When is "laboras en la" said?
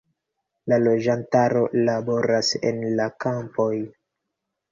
1.89-3.07